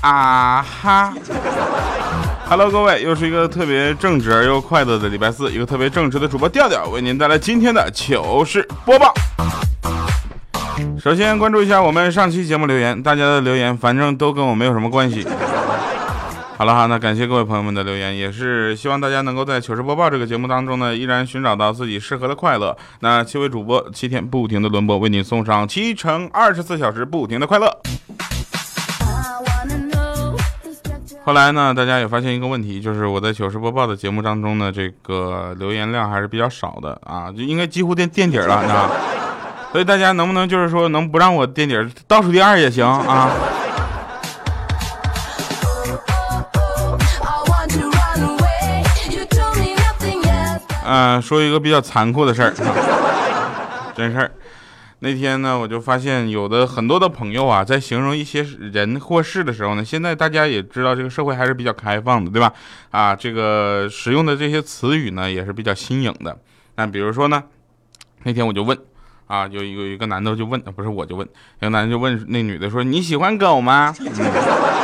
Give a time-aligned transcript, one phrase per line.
[0.00, 1.12] 啊哈
[2.48, 9.12] ！Hello，各位，又是一个特别正直而又快乐的礼拜四，一个特别正直的主播调调为您带来今天的糗事播报。
[11.00, 15.26] 首先关注一下我们上期节目留言，大家的留言反正都跟我没有什么关系。
[16.56, 22.76] 好了哈，那感谢各位朋友们的留言，也是希望大家能够在糗事播报这个节目当中呢，依然寻找到自己适合的快乐。
[23.00, 27.80] 那七位主播七天不停的轮播，为您送上七乘二十四小时不停的快乐。
[31.28, 38.88] 后来呢，大家也发现一个问题，就是我在糗事播报的节目当中呢，这个留言量还是比较少的啊，就应该几乎垫垫底了，你知道
[39.70, 43.28] 所以大家能不能就是说，能不让我垫底，倒数第二也行啊？
[50.86, 52.54] 嗯，说一个比较残酷的事儿，
[53.94, 54.30] 真事儿。
[55.00, 62.52] 那天呢，我就发现有的很多的朋友啊，在形容一些人或事的时候呢，现在大家也知道这个社会还是比较开放的，对吧？
[62.90, 66.36] 啊，这个使用的这些词语呢，也是比较新颖的。
[66.74, 67.44] 那比如说呢，
[68.24, 68.76] 那天我就问，
[69.28, 71.28] 啊，有有一个男的就问，不是我就问，
[71.60, 73.94] 有男的就问那女的说：“你喜欢狗吗？”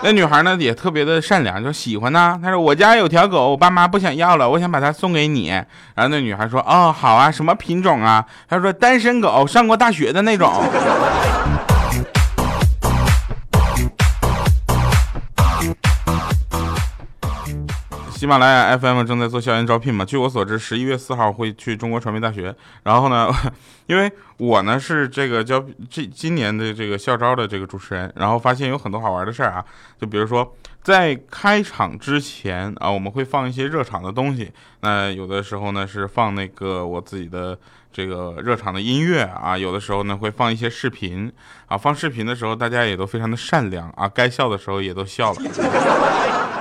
[0.02, 2.38] 那女孩呢也特别的善良，就喜欢呢。
[2.42, 5.48] 她说我家有条狗，我爸妈不想要了，我想把它送给你。
[5.48, 8.24] 然后那女孩说哦好啊，什么品种啊？
[8.48, 10.50] 她说单身狗，上过大学的那种。
[18.20, 20.04] 喜马拉雅 FM 正在做校园招聘嘛？
[20.04, 22.54] 据我所知，十一月四号会去中国传媒大学。
[22.82, 23.32] 然后呢，
[23.88, 29.64] 因为我呢是这个教这今年的这个校招的这个主持人，然后发现有很多好玩的事儿啊。
[29.98, 34.52] 就比如说，在开场之前啊，我们会放一些热场的东西。
[34.80, 37.58] 那有的时候呢是放那个我自己的
[37.90, 41.32] 这个热场的音乐啊，有的时候呢会放一些视频
[41.68, 41.78] 啊。
[41.78, 46.59] 放视频的时候，大家也都非常的善良啊，该笑的时候也都笑了。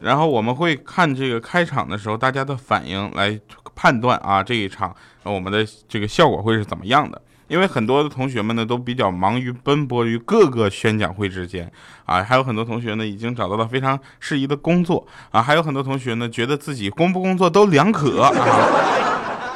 [0.00, 3.38] 然后我们会看这个开场的时候，大家的反应来
[3.74, 7.20] 判断啊，这一场我们的这个效果会是怎么样的？
[7.48, 11.70] 因为很多的同学们呢都比较忙于奔波于各个宣讲会之间
[12.04, 18.30] 啊，还有很多同学呢已经找到了非常适宜的工作啊，还有很多同学呢觉得自己工不工作都两可啊。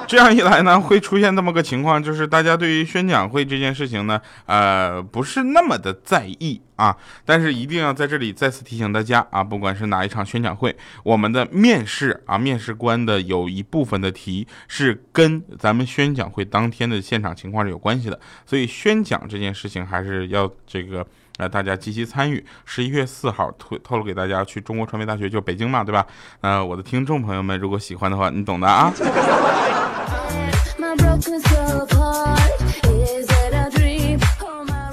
[0.08, 6.96] 这样一来呢，会出现这么个情况，就是大家对于宣讲会这件事情呢，呃，不是那么的在意啊。
[7.24, 18.20] 但是一定要在这里再次提醒大家啊，不管是哪一场宣讲会，我们的面试啊，面试官的有一部分的题是跟咱们宣讲会当天的现场情况是有关系的。
[18.44, 21.06] 所以宣讲这件事情还是要这个
[21.38, 22.44] 呃大家积极参与。
[22.64, 26.06] 十一月四号透透露给大家去中国传媒大学，就北京嘛，对吧？
[26.40, 28.92] 呃，我的听众朋友们，如果喜欢的话，你懂的啊。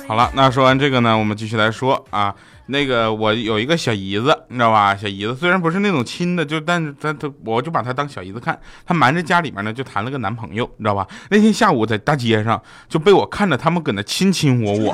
[0.08, 2.36] 好了，那说完这个呢，我们继续来说啊。
[2.68, 4.96] 那个我有一个小姨子，你知道吧？
[4.96, 8.58] 小姨子虽然不是那种亲的，就但是她她，我就把她当小姨子看。
[8.86, 11.06] 她瞒着家里面呢，就谈了个男朋友，你知道吧？
[11.30, 14.94] 那天下午在大街上就被我看着他们搁那亲亲我我，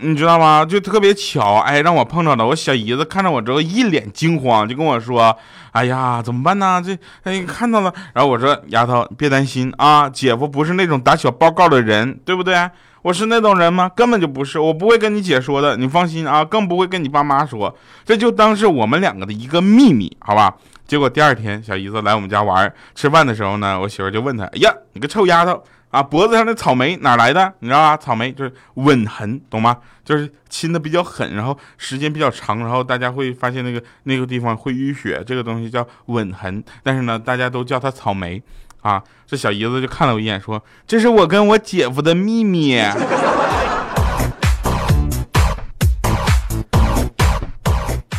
[0.00, 0.64] 你知道吗？
[0.64, 2.46] 就特别巧，哎，让我碰着了。
[2.46, 5.36] 我小姨子看着我之后一脸惊慌，就跟我说。
[5.72, 6.82] 哎呀，怎么办呢？
[6.84, 12.68] 这哎看到了，然后我说丫头别担心啊，姐夫不是那种打小报告的人，对不对？
[13.02, 13.88] 我是那种人吗？
[13.88, 17.72] 根本就不是，我不会跟你姐说的，你放心啊，更不会跟你爸妈说，
[18.04, 20.52] 这就当是我们两个的一个秘密，好吧？
[20.88, 25.62] 结果第二天小姨子来我们家玩，吃饭的时候呢，我媳妇就问他，哎呀，你个臭丫头！
[25.90, 27.52] 啊，脖子上的草莓哪来的？
[27.60, 27.96] 你知道吧？
[27.96, 29.76] 草莓就是吻痕，懂吗？
[30.04, 36.62] 就是亲的比较狠，然后时间比较长，然后大家会发现那个那个地方会淤血，这个东西叫吻痕。
[36.82, 38.42] 但是呢，大家都叫它草莓。
[38.82, 42.80] 啊，这小姨子就看了我一眼，说：“这是我跟我姐夫的秘密。”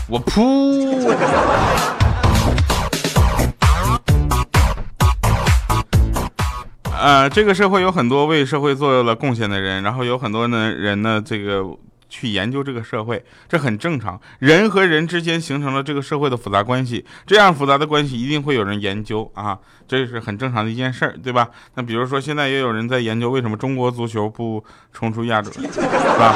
[0.08, 2.01] 我噗！
[7.02, 11.66] 呃，这个社会有很多为社会做了贡献的人，然后有很多呢人呢，这个
[12.08, 14.22] 去研究这个社会，这很正常。
[14.38, 19.58] 人和人之间形成了这个社会的复杂关系，这样复杂的关系一定会有人研究啊，
[19.88, 21.50] 这是很正常的一件事儿，对吧？
[21.74, 24.64] 那比如说现在也有人在研究为什么中国足球不
[24.94, 25.60] 冲出亚洲，是
[26.20, 26.36] 吧？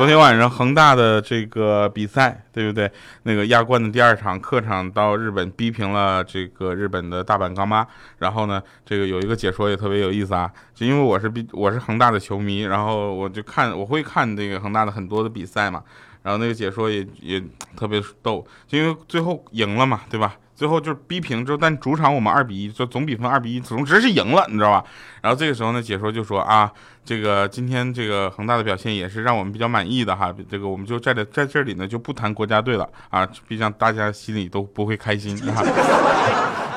[0.00, 2.90] 昨天晚上恒大的这个比赛，对不对？
[3.24, 7.86] 那个亚冠的第二场客场到日本逼平了这个日本的大阪钢巴。
[8.16, 15.84] 然后呢，这个有一个解说也特别有意思啊，就因为我是比我是恒大的球迷，然后我就看我会看这个恒大的很多的比赛嘛。
[16.22, 17.38] 然后那个解说也也
[17.76, 20.34] 特别逗，就因为最后赢了嘛，对吧？
[20.60, 24.84] 最后就是逼平之后，但主场我们二比一，就总比分二比一，总之是赢了，你知道吧？
[25.22, 26.70] 然后这个时候呢，解说就说啊，
[27.02, 35.64] 这个今天这个恒大的表现也是让我们比较满意的哈，这个我们就在这在这里呢就不谈国家队了啊，毕竟大家心里都不会开心哈，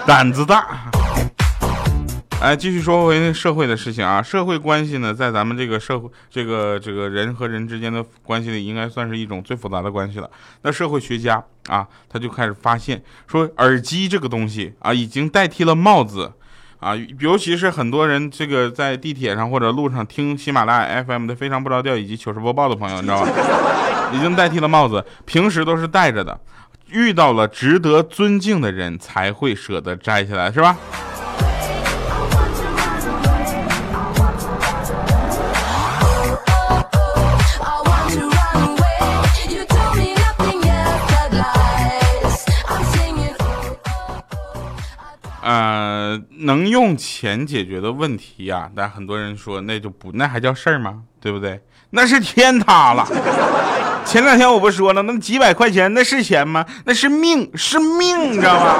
[0.07, 0.65] 胆子大。
[2.43, 10.29] 哎，继续说回那社会的事情啊，社会关系呢，在咱们这个社会，这个这个人和人之间的关系里，应该算是一种最复杂的关系了。
[10.63, 16.33] 那社会学家啊，他就开始发现说，耳机这个东西啊，已经代替了帽子
[16.81, 23.31] 啊，尤其是很多人这个在地铁上或者路上听喜马拉雅 FM 的非常不着调以及糗事播报的朋友，你知道吧？
[24.13, 26.37] 已经代替了帽子，平时都是戴着的，
[26.89, 30.75] 遇到了值得尊敬的人才会舍得摘下来，是吧？
[45.43, 51.01] 呃，能用钱解决的问题呀，但很多人说那就不那还叫事儿吗？
[51.19, 51.61] 对不对？
[51.91, 53.05] 那是天塌了。
[54.05, 56.65] 前两天我不说了，那几百块钱那是钱吗？
[56.85, 58.75] 那是命，是命，你知道吗？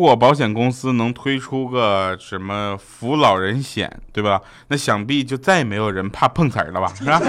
[0.00, 4.40] 如果保险公司能推出个什么扶老人险，对吧？
[4.68, 7.20] 那想必就再也没有人怕碰瓷了吧， 是吧？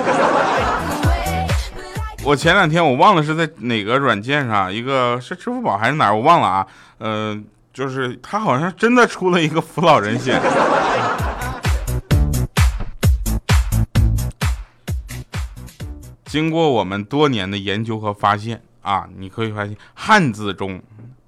[2.23, 6.65] 我前两天我忘了是在哪个软件上，一个是支付宝还是哪儿，我忘了啊。
[6.99, 10.41] 嗯，就是他好像真的出了一个扶老人险。
[16.23, 20.81] 经过我们多年的研究和发现啊，你可以发现汉字中。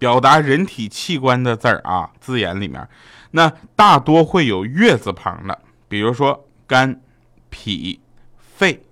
[0.03, 2.85] 表达人体器官的字儿啊，字眼里面，
[3.31, 5.57] 那大多会有月字旁的，
[5.87, 6.99] 比如说肝、
[7.49, 8.01] 脾、
[8.37, 8.83] 肺、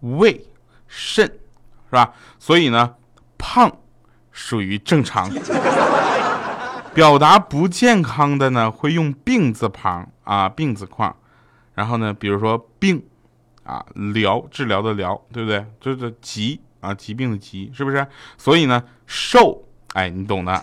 [0.00, 0.44] 胃、
[0.86, 2.12] 肾，是吧？
[2.38, 2.94] 所以呢，
[3.38, 3.74] 胖
[4.30, 5.30] 属于正常。
[6.92, 11.16] 表达不健康的呢，会用病字旁啊，病字框。
[11.72, 13.02] 然后呢，比如说病
[13.62, 15.64] 啊，疗治疗的疗，对不对？
[15.80, 18.06] 就是疾啊，疾病的疾，是不是？
[18.36, 19.64] 所以呢，瘦。
[19.94, 20.62] 哎，你懂的 啊。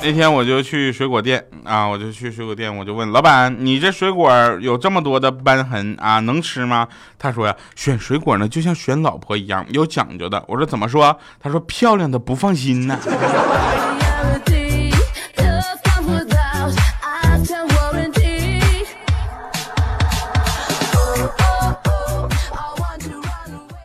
[0.00, 6.88] 那天我就去水果店啊，我就去水果店，我就问老板：“你这水果有这么多的斑痕啊，能吃吗？”
[7.18, 12.98] 他说：“呀，选水果呢，就像选老婆一样，有讲究的。”我说：“怎么说？”他说：“漂亮的不放心呢。”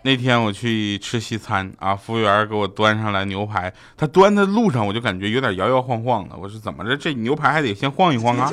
[0.05, 6.35] 那天我去吃西餐啊，服务员给我端上来牛排，他端的路上我就感觉有点摇摇晃晃的。
[6.35, 8.51] 我说怎么着，这牛排还得先晃一晃啊？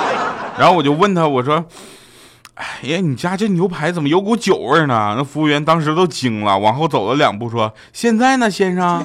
[0.58, 1.62] 然后我就问他，我说
[2.54, 9.04] ：“哎呀，你家这牛排怎么有股酒味呢？”那服务员当时都惊了，往后走了两步，说：“现在呢，先生。”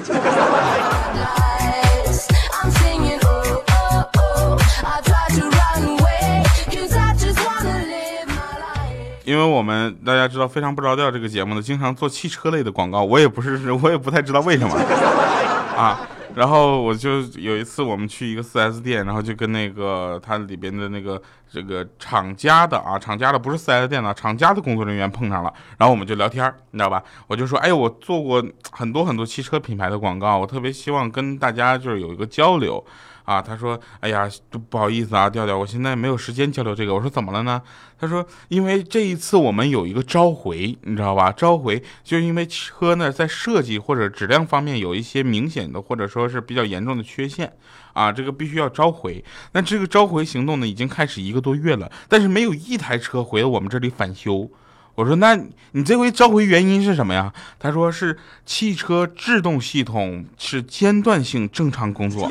[9.42, 14.74] 为我们大家知道非常不着调这个节目呢，经常做汽车类的广告，我也不是， 我也不太知道为什么
[15.76, 16.00] 啊。
[16.34, 21.20] 然后我就有一次我们去一个 4S 店，然后就跟那个它里边的那个
[21.52, 27.02] 这个厂家的啊，厂家的不是 4S 店的，厂家的工作人员碰上了，然后我们就聊天，你知道吧？
[27.26, 32.82] 我就说，哎，我做过很多很多汽车品牌的广告，我特别希望跟大家就是有一个交流。
[33.24, 34.28] 啊，他说，哎呀，
[34.68, 36.94] 不好意思啊，调调，我现在没有时间交流这个。
[36.94, 37.62] 我说怎么了呢？
[37.98, 41.30] 他说，因为这一次我们有一个召回，你知道吧？
[41.30, 47.52] 召回就是因为车呢在设计或者质量方面有一些明显的或者说是比较严重的缺陷，
[47.92, 49.24] 啊，这个必须要召回。
[49.52, 54.50] 那这个召回行动呢已经开始一个多月了，但是没有一台车回到我们这里返修。
[54.94, 55.34] 我说，那
[55.70, 57.32] 你这回召回原因是什么呀？
[57.58, 62.30] 他说是汽车制动系统是间断性正常工作。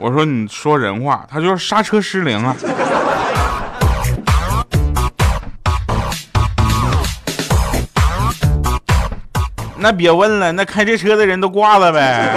[0.00, 2.56] 我说你说人话，他就是刹车失灵了。
[9.76, 12.32] 那别问了，那开这车的人都挂了呗。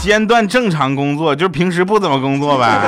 [0.00, 2.80] 间断正常工作，就是平时不怎么工作呗。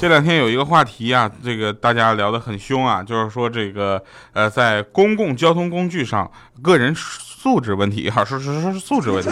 [0.00, 4.02] 这两天有一个话题啊，这个大家聊得很凶啊，就是说这个
[4.32, 6.30] 呃，在公共交通工具上，
[6.62, 9.28] 个人素质问题哈，说说说是素质问题。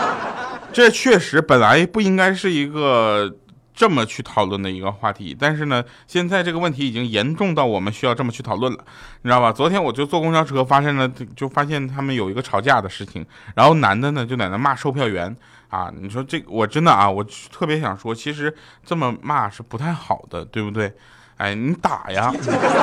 [0.72, 3.30] 这确实本来不应该是一个
[3.74, 8.78] 这么去讨论的一个话题，但是呢，现在这个问题已经严重到我们需要这么去讨论了，
[9.20, 9.52] 你知道吧？
[9.52, 13.22] 昨天我就坐公交车，发现了就发现他们有一个吵架的事情，
[13.54, 15.36] 然后男的呢就在那骂售票员。
[15.70, 20.92] 啊，你说这我真的啊，我特别想说，其实这么骂是不太好的，对不对？
[21.36, 22.30] 哎，你打呀！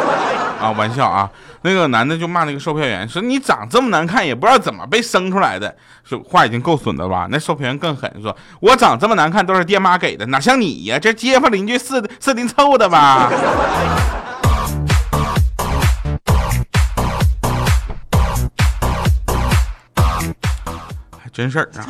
[0.59, 1.29] 啊，玩笑啊！
[1.61, 5.77] 那个男的就骂那个售票员，说你长这么难看，也不知道怎么被生出来的。
[6.03, 7.27] 说话已经够损的吧？
[7.29, 10.97] 那售票员更狠，说我长这么难看都是爹妈给的，哪像你呀？
[10.97, 13.29] 这街坊邻居四四邻凑的吧？
[21.37, 21.85] 真事儿啊！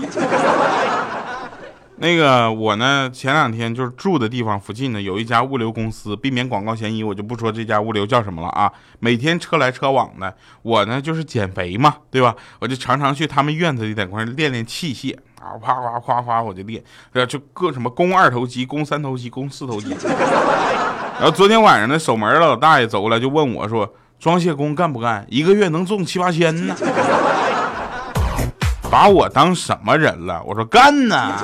[2.00, 8.70] 那个我呢，前两天就是住的地方附近呢，有一家物流公司，避免广告嫌疑，我就不说这家物流叫什么了啊。
[9.00, 12.36] 每天车来车往的，我呢就是减肥嘛，对吧？
[12.60, 16.84] 我就常常去他们院子里在块练练器械啊，夸夸夸夸我就练，
[17.25, 19.96] 就各什么肱二头肌、肱三头肌、肱四头肌。
[21.18, 23.89] 然后昨天晚上那守门的老大爷走过来就问我说
[24.20, 25.25] ：“装卸工干不干？
[25.30, 26.75] 一个月能挣七八千呢？”
[28.89, 30.41] 把我当什么人了？
[30.44, 31.38] 我说干呐！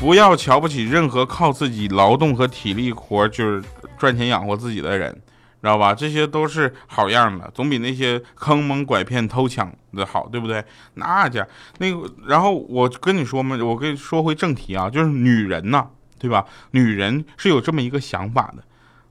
[0.00, 3.62] 不要瞧不起任何靠自己劳动和体力活就是
[3.98, 5.12] 赚钱养活自己的人，
[5.60, 5.92] 知道吧？
[5.94, 10.64] 这些都是好样的，总比那些坑蒙拐骗偷抢的好，对不对？
[10.94, 11.46] 那家
[11.78, 15.86] 那个，然后我跟你说嘛，我跟你说回正题啊，就是女人呐，
[16.18, 16.44] 对吧？
[16.72, 18.62] 女人是有这么一个想法的。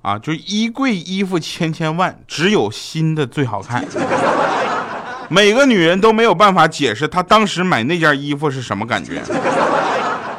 [0.07, 3.83] 啊，就衣柜衣服千千万，只有新的最好看。
[5.27, 9.21] 每个女人都没有办法解释她当时买那件衣服是什么感觉，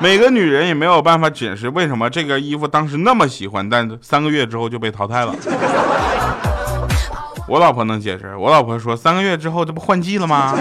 [0.01, 5.35] 每个女人也没有办法解释为什么这件衣服当时那么喜欢，但三个月之后就被淘汰了。
[7.47, 10.57] 我老婆能解释，我老婆说三个月之后这不换季了吗？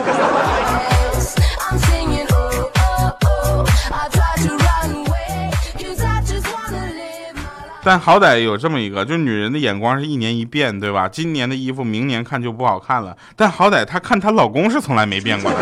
[7.87, 11.07] 但好歹有这么一个，就是女人的眼光是一年一变，对吧？
[11.07, 13.15] 今年的衣服，明年看就不好看了。
[13.33, 15.57] 但好歹她看她老公是从来没变过的。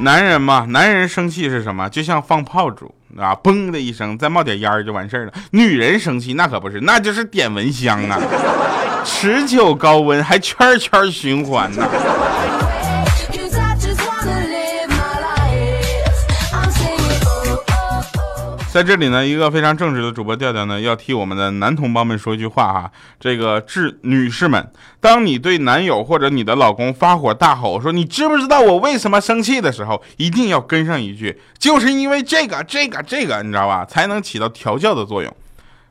[0.00, 1.88] 男人嘛，男人生气是什么？
[1.88, 5.32] 就像放炮竹啊，嘣的一声，再冒点烟就完事儿了。
[5.52, 8.20] 女人生气那可不是，那就是点蚊香啊，
[9.04, 11.86] 持久高温，还圈圈循环呢。
[18.74, 22.90] 在这里呢，一个非常正直的主播调调呢，要替我们的男同胞们说一句话哈，
[23.20, 35.32] 这个致女士们，当你对男友或者你的老公发火大吼说你知不知道我为什么生气的时候，一定要跟上一句，就是因为这个这个这个，你知道吧，才能起到调教的作用。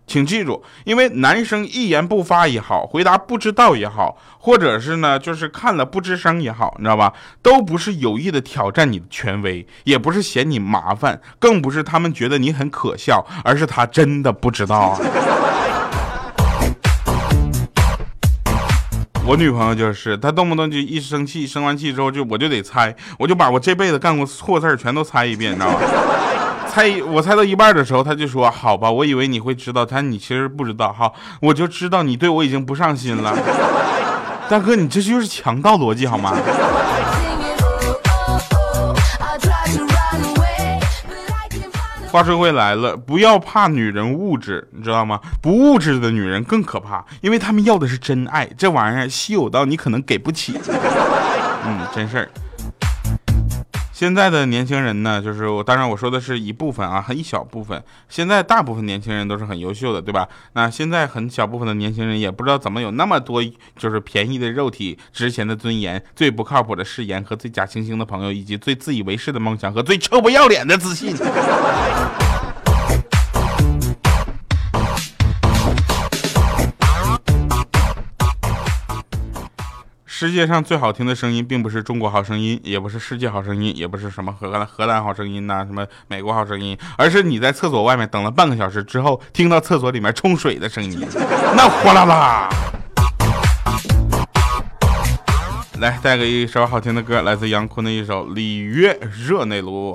[0.06, 7.14] 请记住，因为男生一言不发也好，回答不知道也好，或者是呢，就是看了不吱声也好，你知道吧？
[7.42, 15.00] 都不是有意的挑战你的权威，也不是嫌你麻烦，更不是他们觉得你很可笑，而是他真的不知道啊。
[19.26, 25.80] 我女朋友就是，她动不动就一生气，生完气之后就我就得猜，我就把我这辈子干过错事儿全都猜一遍，你知道吗？
[26.74, 30.92] 猜我猜到一半的时候，他就说：“好吧，我以为你会知道，但你其实不知道。
[30.92, 33.38] 哈，我就知道你对我已经不上心了。
[34.50, 36.36] 大哥，你这就是强盗逻辑好吗？”
[42.12, 45.20] 话说回来了，不要怕女人物质，你知道吗？
[45.44, 50.60] 不物质的女人更可怕，因为他们要的是真爱，这玩意儿稀有到你可能给不起。
[51.66, 52.28] 嗯，真事儿。
[54.04, 57.82] 现在的年轻人呢，就是我，当然我说的是一部分啊，很一小部分。
[58.10, 60.28] 现在大部分年轻人都是很优秀的，对吧？
[60.56, 63.42] 那现在很小部分的年轻人也不知道怎么有那么多，
[63.78, 71.16] 就是便宜的肉体、值钱的尊严、最不靠谱的誓言和最假惺惺的朋友，以及最自以为是的梦想和最臭不要脸的自信。
[80.26, 91.06] 世界上最好听的声音，并不是中国好声音，也不是世界好声音，也不是什么荷兰荷兰好声音呐，什么美国好声音，而是你在厕所外面等了半个小时之后，听到厕所里面冲水的声音，
[91.58, 92.50] 那哗啦啦。
[95.82, 99.94] 来，带给一首好听的歌，来自杨坤的一首《里约热内卢》。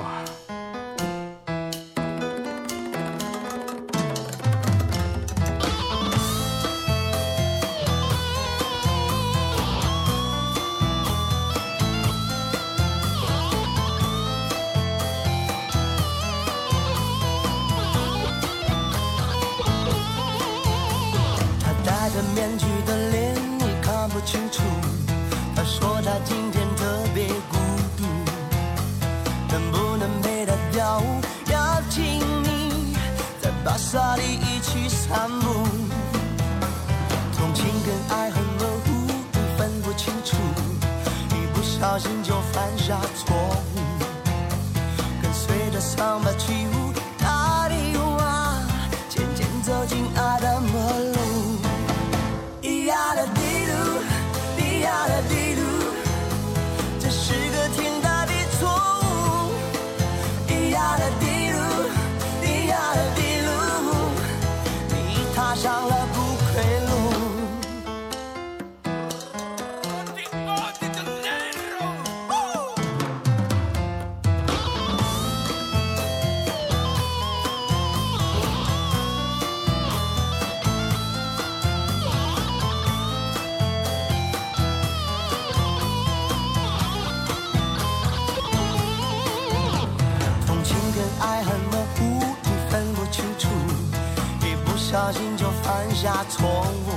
[94.98, 96.90] 小心就犯下错误，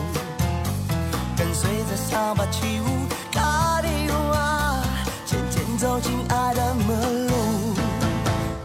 [1.37, 4.83] 跟随着伤疤起舞，卡利乌啊，
[5.23, 7.33] 渐渐走进爱的门路，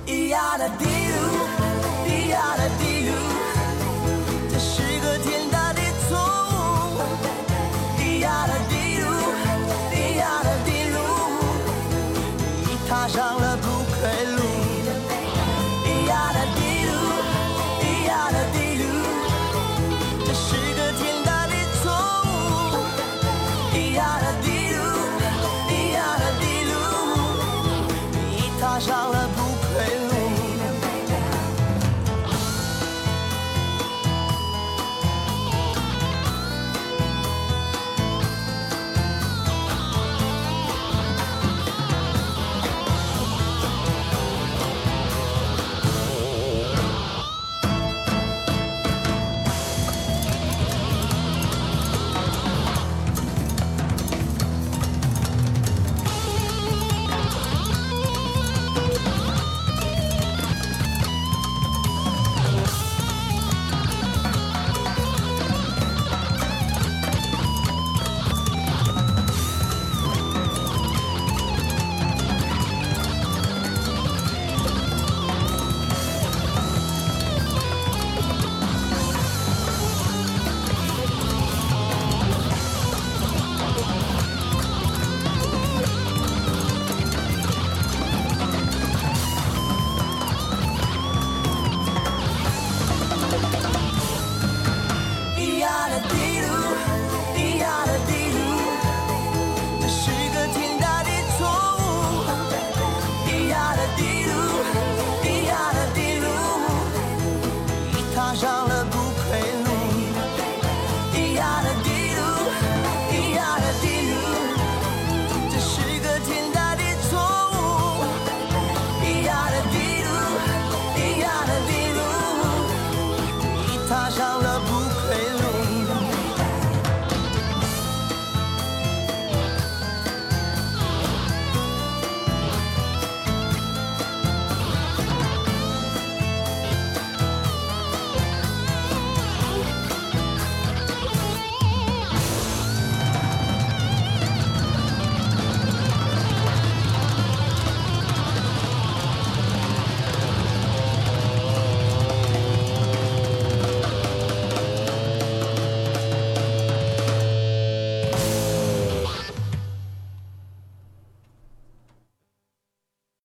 [0.07, 0.91] 咿呀的迪路，
[2.07, 3.13] 咿呀的迪路，
[4.51, 6.17] 这是个天大的错
[6.97, 6.99] 误，
[8.01, 9.07] 咿呀的迪路，
[9.93, 10.99] 咿呀的迪路，
[12.65, 13.69] 你踏上了不
[14.01, 14.01] 归
[14.35, 14.41] 路，
[15.85, 16.91] 咿呀的迪路，
[17.83, 18.33] 咿呀。
[20.37, 20.66] she